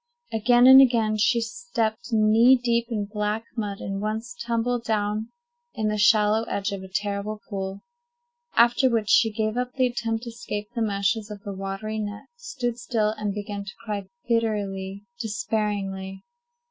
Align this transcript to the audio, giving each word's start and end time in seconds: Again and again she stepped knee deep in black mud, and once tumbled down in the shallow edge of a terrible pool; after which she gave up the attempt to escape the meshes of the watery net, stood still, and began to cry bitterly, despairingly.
Again 0.33 0.65
and 0.65 0.81
again 0.81 1.17
she 1.19 1.41
stepped 1.41 2.11
knee 2.11 2.55
deep 2.55 2.87
in 2.89 3.05
black 3.05 3.45
mud, 3.55 3.77
and 3.77 4.01
once 4.01 4.35
tumbled 4.43 4.83
down 4.83 5.29
in 5.75 5.89
the 5.89 5.97
shallow 5.99 6.41
edge 6.45 6.71
of 6.71 6.81
a 6.81 6.87
terrible 6.87 7.39
pool; 7.47 7.83
after 8.55 8.89
which 8.89 9.11
she 9.11 9.29
gave 9.31 9.57
up 9.57 9.73
the 9.75 9.85
attempt 9.85 10.23
to 10.23 10.31
escape 10.31 10.69
the 10.73 10.81
meshes 10.81 11.29
of 11.29 11.43
the 11.43 11.53
watery 11.53 11.99
net, 11.99 12.25
stood 12.35 12.79
still, 12.79 13.11
and 13.15 13.35
began 13.35 13.63
to 13.63 13.75
cry 13.85 14.07
bitterly, 14.27 15.05
despairingly. 15.19 16.23